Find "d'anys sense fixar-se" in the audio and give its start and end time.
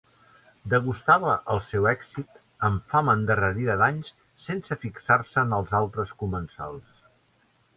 3.83-5.45